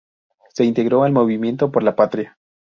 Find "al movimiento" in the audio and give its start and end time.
1.03-1.71